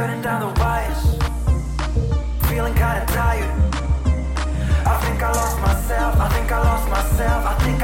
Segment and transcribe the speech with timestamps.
[0.00, 1.02] cutting down the wires.
[2.48, 3.52] Feeling kinda tired.
[4.92, 6.12] I think I lost myself.
[6.18, 7.46] I think I lost myself.
[7.52, 7.79] I think.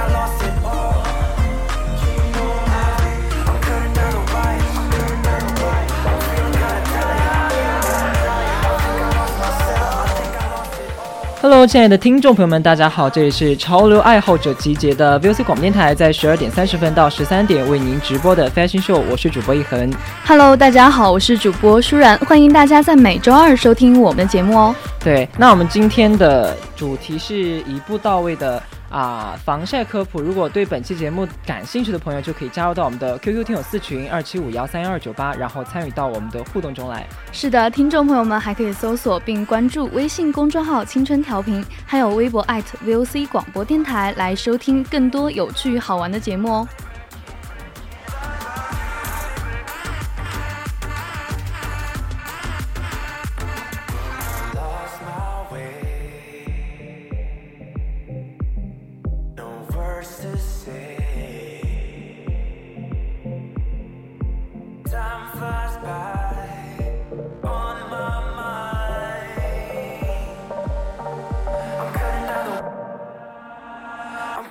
[11.43, 19.93] ！Hello，亲爱的听众朋友们，大家好，这里是潮流爱好者集结的 VOC 广播电台，在十二点三十分到十三点为您直播的 Fashion Show，我是主播一恒。
[20.25, 24.75] Hello，大家好，我是主播舒然，欢迎大家在每周二收听我们的节目哦。
[25.05, 28.63] 对，那我们今天的主题是一步到位的。
[28.97, 37.07] 啊，防晒科普，如果对本期节目感兴趣的朋友，就可以加入到我们的 QQ 听友四群二七五幺三幺二九八，然后参与到我们的互动中来。
[37.31, 46.69] 是的，听众朋友们还可以搜索并关注微信公众号“青春调频”，还有微博 @VOC 广播电台来收听更多有趣好玩的节目哦。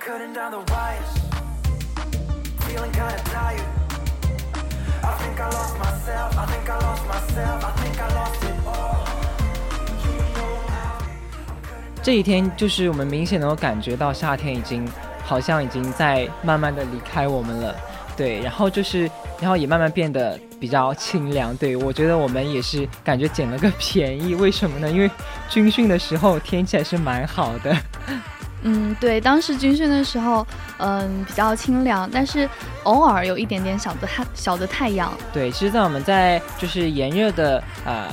[0.06, 1.12] Cutting down the wires.
[2.60, 3.60] Feeling kinda tired.
[5.02, 8.54] I think I lost myself, I think I lost myself, I think I lost it
[8.64, 9.04] all.
[12.04, 14.88] 这一天就是我们明显能够感觉到夏天已经
[15.24, 17.74] 好像已经在慢慢的离开我们了，
[18.16, 24.88] 对，然后就是然后也慢慢变得比较清凉，对我觉得我们也是感觉捡了个便宜，为什么呢？
[24.88, 25.10] 因为
[25.50, 27.76] 军训的时候天气还是蛮好的。
[28.68, 30.46] 嗯，对，当时军训的时候，
[30.78, 32.48] 嗯，比较清凉，但是
[32.82, 35.12] 偶尔有一点点小的太小的太阳。
[35.32, 38.08] 对，其实，在我们在就是炎热的呃。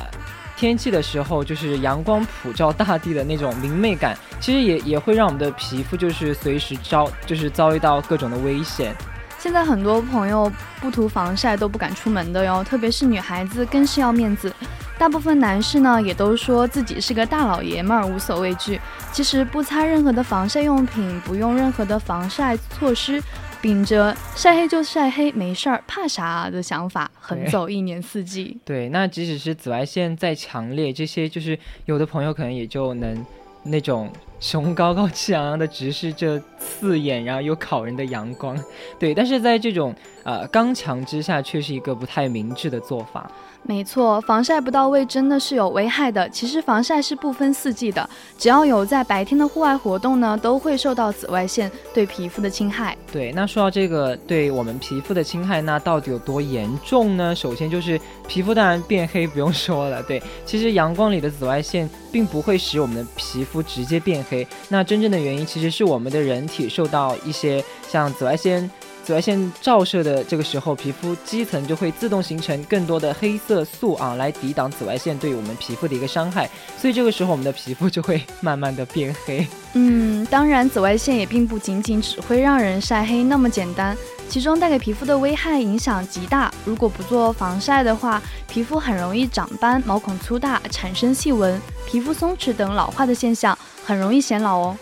[0.55, 8.95] 天气的时候，就是阳光普照大地的那种明媚感，其实也也会让我们的皮肤就是随时遭就是遭遇到各种的危险。
[9.37, 10.49] 现在很多朋友
[10.79, 14.53] 不涂防晒都不敢出门的哟，特别是女孩子更是要面子。
[14.97, 18.79] 大部分男士呢也都说自己是个大老爷们儿，无所畏惧。
[19.11, 23.21] 其实不擦任何的防晒用品，不用任何的防晒措施。
[23.61, 28.57] 秉着晒黑就晒黑，没事儿，怕啥的想法，横走一年四季。
[28.65, 33.25] 对，那即使是紫外线再强烈，这些就是有的朋友可能也就能
[33.63, 34.11] 那种
[34.43, 38.61] 雄高高气昂昂的直视着刺眼然后又烤人的阳光。
[38.99, 39.95] 对，但是在这种
[40.25, 43.31] 呃刚强之下，却是一个不太明智的做法。
[43.65, 46.27] 没错，防晒不到位真的是有危害的。
[46.27, 52.97] 其实防晒是不分四季的，只要有在白天的户外活动呢，都会受到紫外线对皮肤的侵害。
[53.09, 57.33] 对，那说到这个对我们皮肤的侵害，那到底有多严重呢？
[57.33, 64.32] 首先就是皮肤当然变黑不用说了，对，其实阳光里的紫外线并不会使我们的皮肤直接变黑，
[64.69, 68.69] 那真正的原因其实是我们的人体受到一些像紫外线。
[69.03, 76.49] 紫外线照射的这个时候，皮肤基层就会自动形成更多的黑色素啊，来抵挡紫外线对我们皮肤的一个伤害，
[76.79, 79.45] 所以这个时候我们的皮肤就会慢慢的变黑。
[79.73, 83.97] 嗯，当然，紫外线也并不仅仅只会让人晒黑那么简单，
[84.29, 86.53] 其中带给皮肤的危害影响极大。
[86.63, 94.77] 如果不做防晒的话，皮肤很容易长斑、毛孔粗大、产生细纹、皮肤松弛等老化的现象，很容易显老哦。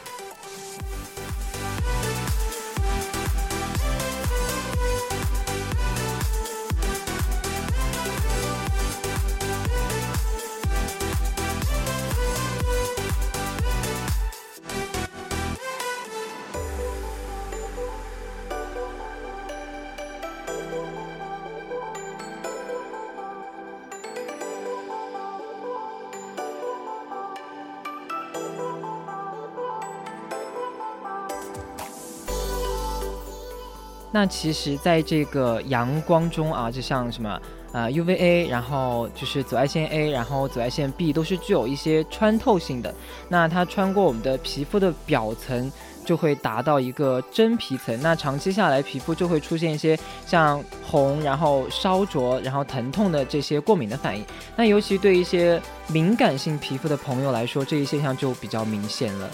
[34.22, 37.42] 那其实，在这个阳光中啊，就像什么
[37.72, 42.94] 呃 UVA，然后就是紫外线 A，然后紫外线 B 都是具有一些穿透性的。
[43.30, 45.72] 那它穿过我们的皮肤的表层，
[46.06, 48.00] 就会达到一个真皮层。
[48.00, 49.98] 那长期下来，皮肤就会出现一些
[50.28, 54.24] 像红，然后烧灼，然后疼痛的这些过敏的反应。
[54.56, 59.28] 那尤其对一些敏感性皮肤的朋友来说，这一现象就比较明显了。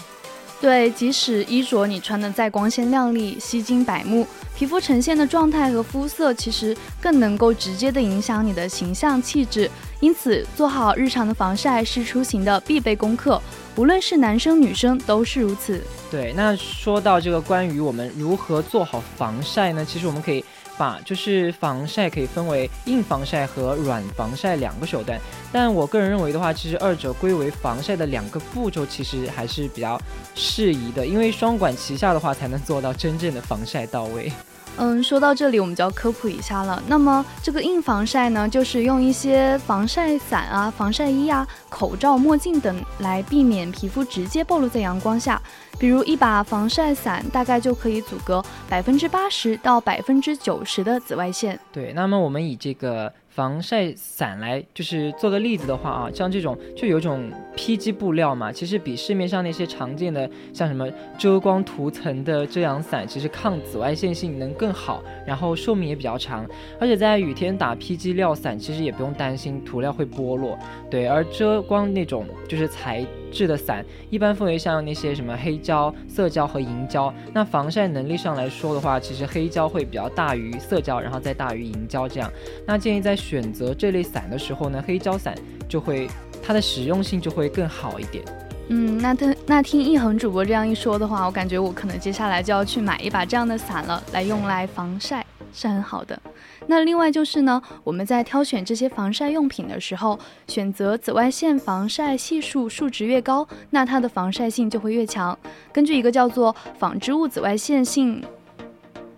[0.60, 4.26] 对，即使衣着你穿的再光鲜亮丽、吸睛百目，
[4.56, 9.70] 皮肤呈现的状态和肤色，其实更能够直接的影响你的形象气质。
[10.00, 13.40] 因此，做好日常的防晒是出行的必备功课，
[13.76, 15.80] 无论是男生女生都是如此。
[16.10, 19.84] 对，那说到这个关于我们如何做好防晒呢？
[19.84, 20.44] 其实我们可以。
[20.78, 25.20] 法就是防晒可以分为硬防晒和软防晒两个手段，
[25.52, 30.00] 但我个人认为的话，其实二者归为防晒的两个步骤，其实还是比较
[30.36, 34.32] 适宜的，因为双管齐下的话，才能做到真正的防晒到位。
[34.78, 36.82] 嗯，说到这里，我们就要科普一下了。
[36.86, 45.40] 那么这个硬防晒呢，就是用一些防晒伞啊、防晒衣啊、口罩、墨镜等来避免皮肤直接暴露在阳光下。
[45.78, 51.58] 比如一把防晒伞，大概就可以阻隔百分之八十到百分之九十的紫外线。
[51.72, 53.12] 对，那么我们以这个。
[53.38, 66.44] 防晒伞来就是做个例子的话啊，像这种就有种 PG 布料嘛，其实比市面上那些常见的像什么遮光涂层的遮阳伞，其实抗紫外线性能更好，然后寿命也比较长。
[66.80, 70.58] 而且在雨天打 PG 料伞，其实也不用担心涂料会剥落。
[70.90, 77.12] 对，而遮光那种就是材质的伞，一般分为像那些什么黑胶、色胶和银胶。
[77.32, 82.30] 那防晒能力上来说的话，其实黑胶会比较大于色胶，然后再大于银胶这样。
[82.66, 85.34] 那建议在选择这类伞的时候呢，黑胶伞
[85.68, 86.08] 就会
[86.42, 88.24] 它的实用性就会更好一点。
[88.70, 96.20] 嗯，那听那听一恒主播这样一说的话，我感觉我可能接下来就要去买一把这样的伞了，来用来防晒是很好的。
[96.66, 105.38] 那另外就是呢，我们在挑选这些防晒用品的时候，选择紫外线防晒系数数值越高，那它的防晒性就会越强。
[105.72, 108.22] 根据一个叫做纺织物紫外线性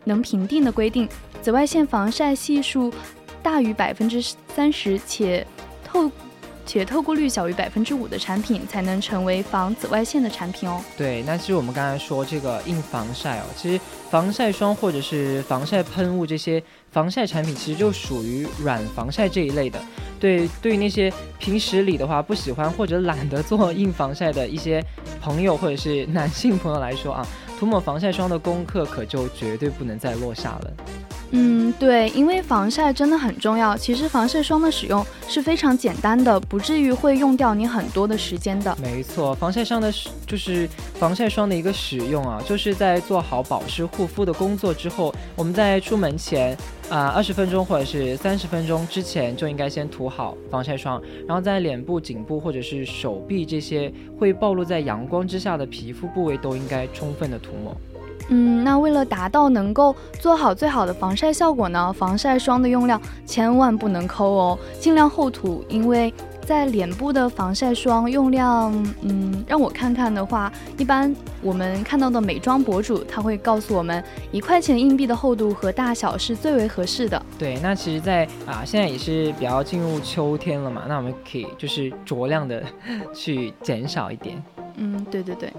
[0.05, 1.09] 能评定的规定，
[1.43, 2.93] 紫外线防晒系数。
[3.43, 4.21] 大于百分之
[4.55, 5.47] 三十且
[5.83, 6.11] 透
[6.71, 10.81] 且透过率小于百分之五的产品，才能成为防紫外线的产品哦。
[10.97, 16.63] 对，那其实我们刚才说这个硬防晒哦，其实防晒霜或者是防晒喷雾这些
[16.93, 19.81] 防晒产品，其实就属于软防晒这一类的。
[20.21, 24.81] 对，对于那些平时里的话不喜欢或者懒得做硬防晒的一些
[25.21, 27.27] 朋友或者是男性朋友来说啊，
[27.59, 30.71] 涂抹防晒霜的功课可就绝对不能再落下了。
[31.33, 33.77] 嗯，对，因为防晒真的很重要。
[33.77, 38.77] 其实防晒霜的使用是非常简单的，不至于会用掉你很多的时间的。
[38.83, 46.57] 没错，防晒霜的使就是防晒霜的一个使用啊，就是在做好保湿护肤的工作之后，我们在出门前
[46.89, 57.77] 啊二十分钟或者是三十分钟之前就应该先涂好防晒霜，然后在脸部、颈部或者是手臂这些会暴露在阳光之下的皮肤部位都应该充分的涂抹。
[58.33, 65.65] 嗯，那为了达到能够做好最好的防晒效果呢，防晒霜的用量千万不能抠哦，尽量厚涂。
[65.69, 66.13] 因为
[66.47, 68.73] 在脸部的防晒霜用量，
[69.03, 77.21] 嗯，让我看看的话，一般我们看到的美妆博主他会告诉我们，一块钱硬币的厚度和大小是最为合适的。
[77.39, 82.63] 对，那其实，在啊，现在也是比较进入秋天了嘛，那我们可以就是酌量的
[83.13, 84.41] 去减少一点。
[84.77, 85.53] 嗯，对对对。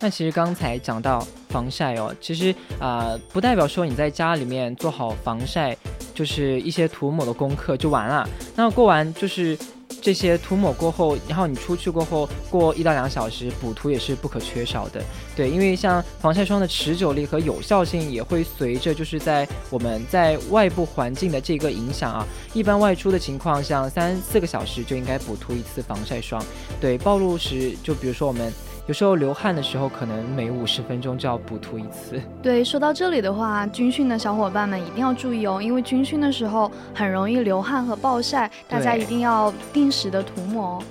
[0.00, 5.76] 那其实刚才讲到防晒哦，其实啊不代表说你在家里面做好防晒，
[6.14, 8.28] 就是一些涂抹的功课就完了。
[8.54, 9.58] 那过完就是
[10.00, 15.02] 这些涂抹过后，然后你出去过后过一到两小时补涂也是不可缺少的。
[15.34, 22.24] 对，因为像防晒霜的持久力和有效性也会随着就是在我们在外部环境的这个影响啊，
[22.54, 26.40] 一般外出的情况，像三四个小时就应该补涂一次防晒霜。
[26.80, 28.52] 对，暴露时就比如说我们。
[28.88, 32.18] 有时候流汗的时候，可能每五十分钟就要补涂一次。
[32.42, 40.82] 对，说到这里的话，军训的小伙伴们一定要注意哦，因为军训的时候很容易流汗和暴晒，大家一定要定时的涂抹哦。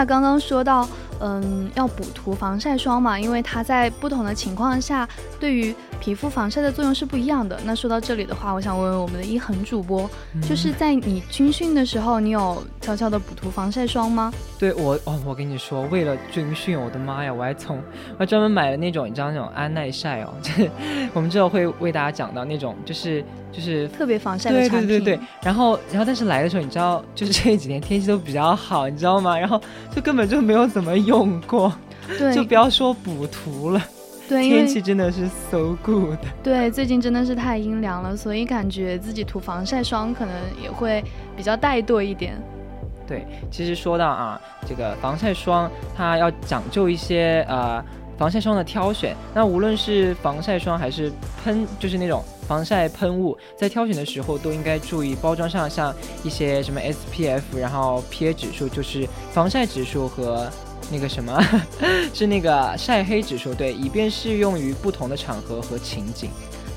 [0.00, 0.88] 那刚刚说到，
[1.18, 5.06] 嗯，要补涂防晒霜嘛，因为它在不同的情况下，
[5.38, 7.60] 对于皮肤防晒的作用是不一样的。
[7.64, 10.08] 那说到这里的话，我想问问我们的一恒主播，
[10.48, 14.32] 就是在你军训的时候，你有悄悄的补涂防晒霜吗？
[14.58, 17.76] 对我，哦，我跟你说，为了军训，我的妈呀，我还从
[18.14, 20.70] 我还专门买了那种，你知道那种安耐晒哦， 就是
[21.12, 23.24] 我们之后会为大家讲到那种，就是。
[23.52, 25.20] 就是特别防晒的产品，对对对对。
[25.42, 29.36] 然后，然后，但是来的时候，你知道，就是这几天天气都比较好，你知道吗？
[29.36, 29.60] 然后
[29.92, 31.72] 就根本就没有怎么用过，
[32.16, 33.82] 对，就不要说补涂了。
[34.30, 36.16] 对，天气真的是 so good。
[36.40, 40.32] 对，最近真的是太阴凉了，所以感觉自己涂防晒霜可能
[40.62, 41.02] 也会
[41.36, 42.40] 比较怠惰一点。
[43.08, 47.84] 对，其实说到啊，这个防晒霜它要讲究一些呃
[48.16, 49.16] 防晒霜的挑选。
[49.34, 51.10] 那无论是防晒霜还是
[51.42, 52.22] 喷，就是那种。
[52.50, 55.94] 防晒喷雾在挑选的时候都应该注意包装上像
[56.24, 60.50] 一些什么 SPF，然后 PA 指数就是防晒指数和
[60.90, 61.40] 那个什么
[62.12, 66.30] 是那个晒黑指数，对，以便适用于不同的场合和情景。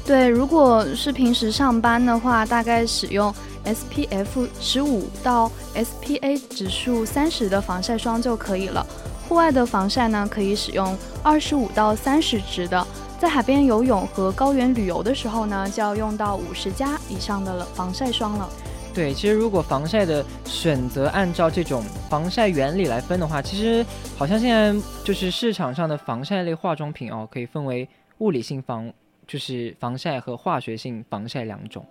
[0.06, 3.34] 对，如果是平时上班的话，大概使用
[3.66, 8.86] SPF 十五到 SPA 指数三十的防晒霜就可以了。
[9.30, 12.86] 户外的防晒呢，可以使用二十五到三十值的。
[13.18, 18.50] 在海边游泳和高原旅游的时候呢，就要用到五十加以上的防晒霜了。
[18.94, 23.84] 对，其实如果防晒的选择按照这种防晒原理来分的话，其实
[24.16, 24.72] 好像现在
[25.04, 28.94] 就是市场上的防晒类化妆品哦，可以分为物理性防，
[29.26, 31.84] 就是防晒和化学性防晒两种。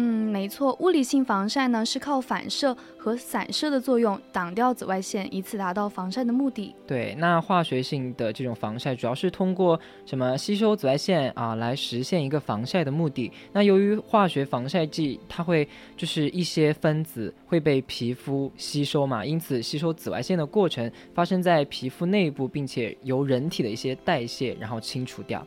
[0.00, 6.72] 嗯，没错，物理性防晒呢是靠反射和散射的作用挡掉紫外线，以此达到防晒的目的。
[6.86, 13.32] 对，那化学性的这种防晒主要是通过什么吸收紫外线啊来实现一个防晒的目的。
[13.52, 25.44] 那由于化学防晒剂它会就是一些分子会被皮肤吸收嘛，因此吸收紫外线的过程发生在皮肤内部，并且由人体的一些代谢然后清除掉。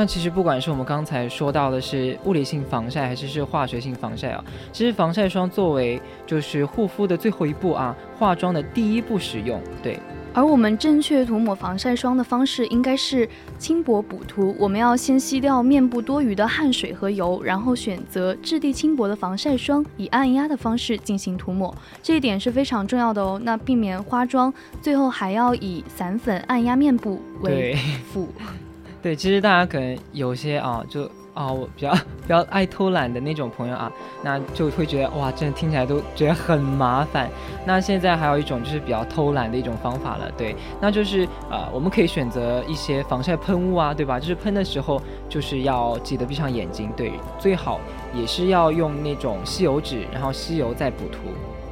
[0.00, 4.42] 那其实不管是我们刚才说到的是物理性防晒，还是是化学性防晒啊，
[4.72, 9.98] 其实防晒霜作为就是护肤的最后一步啊，化妆的第一步使用，对。
[10.32, 13.28] 而我们正确涂抹防晒霜的方式应该是
[13.58, 14.56] 轻薄补涂。
[14.58, 21.76] 我们要先吸掉面部多余的汗水和油，然后选择质地轻薄的防晒霜，以按压的方式进行涂抹。
[22.02, 23.38] 这一点是非常重要的哦。
[23.44, 27.76] 那避免花妆，最后还要以散粉按压面部为
[28.10, 28.26] 辅。
[29.02, 31.10] 对，其实大家可能有些啊，就。
[31.32, 33.90] 啊，我比较比较爱偷懒的那种朋友啊，
[34.20, 37.30] 那就会觉得哇，真的听起来都觉得很麻烦。
[37.64, 44.18] 那现在还有一种就是比较偷懒的一种方法了，对，那就是呃，我们可以选择一些防晒喷雾啊，对吧？
[44.18, 47.80] 就是喷的时候就是要记得闭上眼睛，对，最好
[48.12, 51.18] 也是要用那种吸油纸，然后吸油再补涂。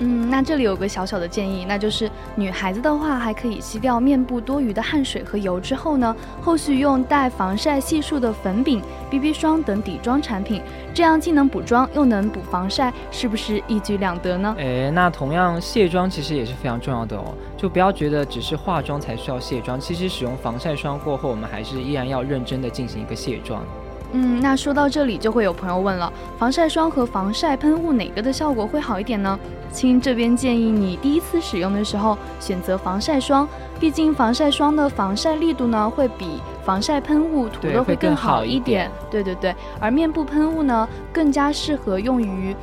[0.01, 10.63] 嗯，那这里有个小小的建议，那就是女孩子的话，还可以吸掉面部多余的汗水和油之后呢，后续用带防晒系数的粉饼、BB 霜等底妆产品，
[10.95, 14.55] 这样既能补妆又能补防晒，是不是一举两得呢？
[14.59, 23.65] 诶，那同样卸妆其实也是非常重要的哦，就不要觉得只是化妆才需要卸妆，其实使用防晒霜过后，我们还是依然要认真的进行一个卸妆。
[24.13, 29.39] 嗯，那说到这里，就会有朋友问了，防晒霜和防晒喷雾哪个的效果会好一点呢？
[29.71, 33.47] 亲这边建议你第一次使用的时候选择防晒霜，
[33.79, 38.91] 毕竟防晒霜的防晒力度呢会比防晒喷雾涂的会更好一点。
[39.11, 42.57] 对对对，而面部喷雾呢更加适合用于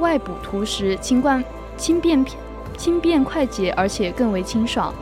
[0.00, 1.42] 外补涂时，轻惯
[1.76, 2.26] 轻便
[2.76, 4.92] 轻便快捷，而且更为清爽。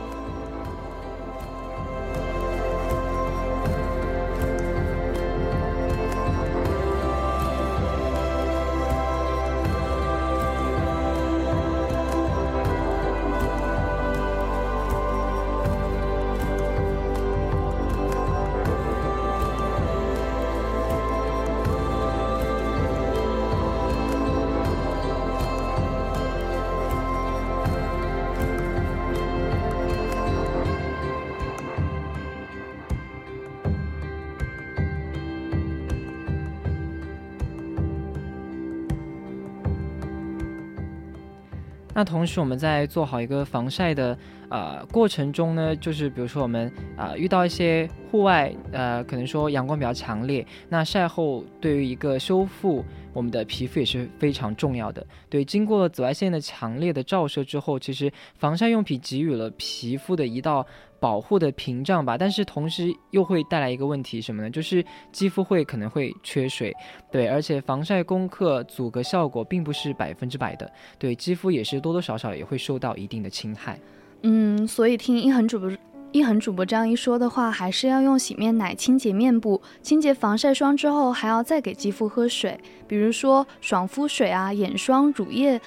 [41.97, 44.15] 那同时，我们在做好一个防晒的
[44.49, 55.05] 呃过程中呢，就是比如说我们啊遇到一些户外呃，可能说阳光比较强烈，那晒后对于一个修复我们的皮肤也是非常重要的。
[55.29, 60.65] 对，经过紫外线的强烈的照射之后，其实防晒用品给予了皮肤的一道。
[60.99, 64.49] 保护的屏障吧，但是同时又会带来一个问题什么呢？
[64.49, 66.75] 就是肌肤会可能会缺水，
[67.11, 70.67] 对，而且防晒功课阻隔效果并不是百分之百的，
[70.97, 73.79] 对，肌肤也是多多少少也会受到一定的侵害。
[74.23, 75.71] 嗯，所以听一恒主播
[76.11, 85.59] 一恒主播这样一说的话，还是要用洗面奶清洁面部，清洁防晒霜之后，还要再给肌肤喝水，比如说爽肤水啊、眼霜、乳液。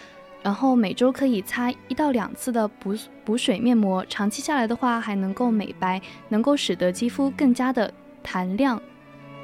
[0.43, 2.95] 然后每周可以擦一到两次的补
[3.27, 8.81] 补水面膜，长期下来的话还能够美白，能够使得肌肤更加的弹亮。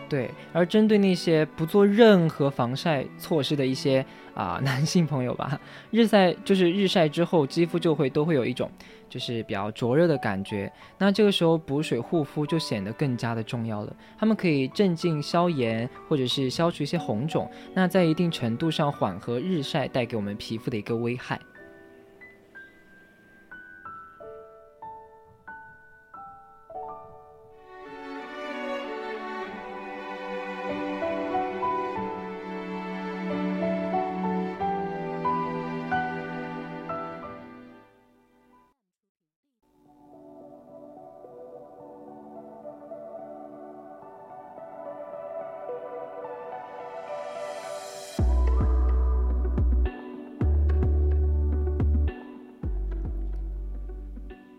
[0.08, 4.06] 对，而针对那些不做任何防晒措施的一些
[4.36, 5.58] 啊 男性朋友吧，
[5.90, 8.70] 日晒就是日晒之后，肌肤就会都会有一种
[9.08, 10.70] 就是比较灼热的感觉。
[10.98, 13.96] 那这个时候补水护肤就显得更加的重要了。
[14.18, 21.40] 它们可以镇静消炎，或者是消除一些红肿，那在一定程度上缓和日晒带给我们皮肤的一个危害。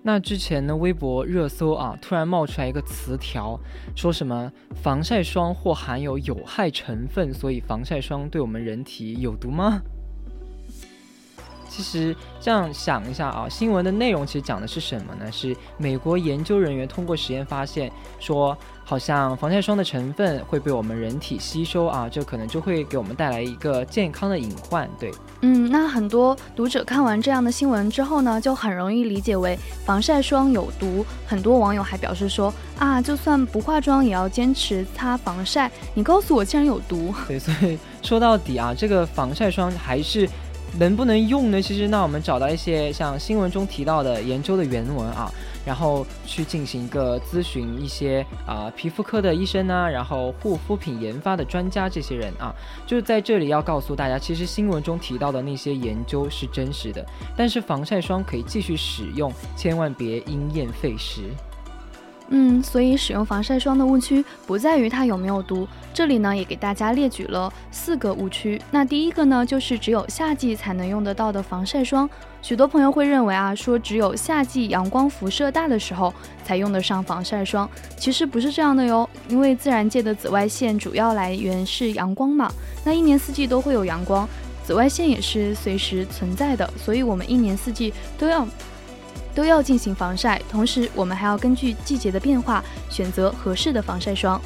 [0.07, 3.59] 那之前呢，微博热搜啊，突然冒出来一个词条，
[3.93, 9.81] 说什么防晒霜或含有有害成分，所以防晒霜对我们人体有毒吗？
[11.69, 15.31] 其实这样想一下啊，新闻的内容其实讲的是什么呢？
[15.31, 24.89] 是美国研究人员通过实验发现，说好像防晒霜的成分会被我们人体吸收啊，这可能就会给我们带来一个健康的隐患。
[24.97, 31.05] 对，嗯，那很多读者看完这样的新闻之后呢，就很容易理解为防晒霜有毒。
[31.27, 35.69] 很多网友还表示说啊，就算不化妆也要坚持擦防晒。
[35.93, 37.13] 你告诉我竟然有毒？
[37.27, 40.27] 对，所以说到底啊，这个防晒霜还是。
[40.79, 41.61] 能不能用呢？
[41.61, 45.31] 其实那我们找到一些像新闻中提到的研究的原文啊，
[45.65, 52.53] 然后去进行一个咨询一些啊皮肤科的医生啊，然后护肤品研发的专家这些人啊，
[52.85, 61.23] 就是在这里要告诉大家，其实新闻中提到的那些研究是真实的，但是防晒霜可以继续使用，千万别因噎废食。
[62.29, 65.67] 嗯，所以使用防晒霜的误区不在于它有没有毒。
[65.93, 68.61] 这里呢也给大家列举了四个误区。
[68.69, 72.09] 那第一个呢，就是只有夏季才能用得到的防晒霜。
[72.41, 76.13] 许多朋友会认为啊，说只有夏季阳光辐射大的时候
[76.43, 77.69] 才用得上防晒霜。
[77.97, 82.51] 其实不是这样的哟，因为自然界的紫外线主要来源是阳光嘛。
[82.83, 84.27] 那一年四季都会有阳光，
[84.63, 88.47] 紫外线也是随时存在的，所以我们一年四季都要。
[89.37, 94.41] 都要进行防晒，同时我们还要根据季节的变化选择合适的防晒霜。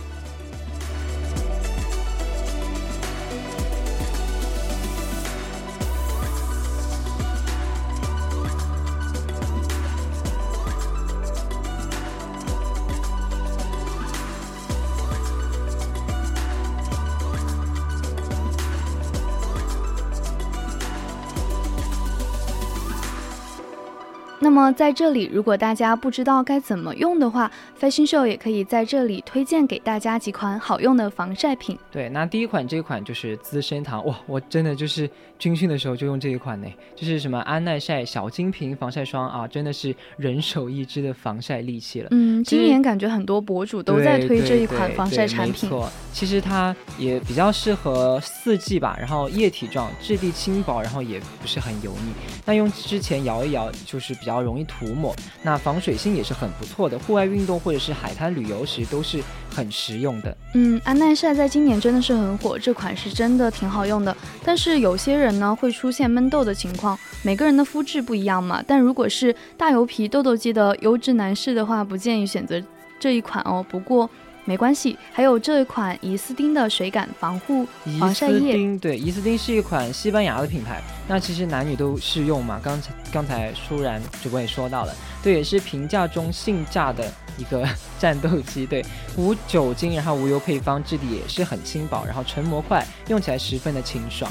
[24.71, 31.77] 么在这里，如果大家不知道该怎么用的话，Fashion Show 也可以在这里推荐给大家几款好用的防晒品。
[31.91, 42.07] 对，那第一款这款就是资生堂，哇，我真的就是军训的时候就用这一款呢，就是什么安耐晒小金瓶防晒霜啊，真的是人手一支的防晒利器了。
[42.11, 45.69] 嗯，今年感觉很多博主都在推这一款防晒产品。
[45.69, 52.11] 没错，其实它也比较适合四季吧，然后液体状，质地轻薄，然后也不是很油腻。
[52.45, 54.31] 那用之前摇一摇，就是比较。
[54.31, 59.21] 比较容易涂抹，那防水性也是很不错的，户外运动或者是海滩旅游时都是
[59.53, 60.35] 很实用的。
[60.53, 64.15] 嗯，安耐晒在今年真的是很火，这款是真的挺好用的。
[64.43, 68.63] 但是有些人呢会出现闷痘的情况，每个人的肤质不一样嘛。
[68.65, 72.61] 但如果是大油皮、痘痘肌的优质男士的话，不建议选择
[72.99, 73.65] 这一款哦。
[73.67, 74.09] 不过。
[74.51, 77.65] 没关系，还有这一款怡斯汀的水感防护
[77.97, 78.77] 防晒液。
[78.79, 82.59] 对，怡斯汀是一款西班牙的品牌，那其实男女都适用嘛。
[82.61, 87.65] 刚才刚才舒然主播也说到了，对，也是平价中性价的一个
[87.97, 88.65] 战斗机。
[88.65, 88.85] 对，
[89.15, 94.29] 无酒精，然后无油配方，质地也是很轻薄，然后成膜快，用起来十分的清爽。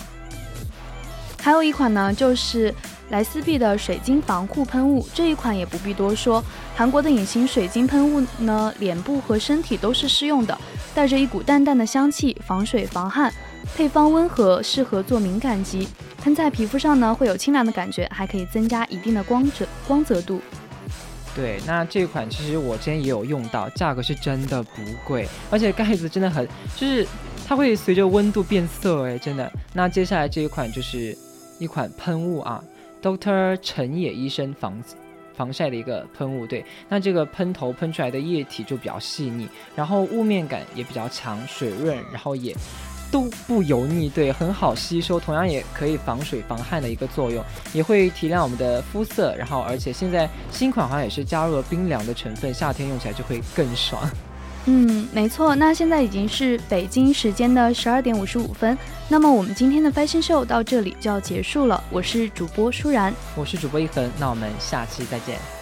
[1.43, 2.73] 还有一款呢，就是
[3.09, 6.45] 莱斯碧的水晶防护喷雾，这一款也不必多说。
[6.77, 10.57] 韩国的隐形水晶喷雾呢，脸部和身体都是适用的，
[10.95, 13.33] 带着一股淡淡的香气，防水防汗，
[13.75, 15.89] 配方温和，适合做敏感肌。
[16.23, 20.43] 喷在皮肤上呢，会有清凉的感觉，还可以增加一定的光泽光泽度。
[21.35, 27.07] 对，那这款其实我之前也有用到，价格是真的不贵，而且盖子真的很，就是
[27.49, 29.51] 它会随着温度变色，哎，真的。
[29.73, 31.17] 那接下来这一款就是。
[31.61, 32.65] 一款喷雾啊
[33.03, 34.83] ，Doctor 陈野医生防
[35.37, 39.47] 防晒的一个喷雾，对，那这个喷头喷出来的液体就比较细腻，
[39.77, 42.57] 然后雾面感也比较强，水润，然后也
[43.13, 47.45] 都不油腻，对，很好吸收，同样也可以防水防汗的一个作用，
[47.75, 54.03] 也会提亮我们的肤色，然后而且现在新款好像也是加入了冰凉的成分，夏天用起来就会更爽。
[54.67, 55.55] 嗯，没错。
[55.55, 58.77] 那现在已经是北京时间的十二点五十五分。
[59.09, 61.83] 那么我们今天的 Fashion Show 到这里就要结束了。
[61.91, 64.11] 我是主播舒然，我是主播一恒。
[64.19, 65.60] 那我们下期再见。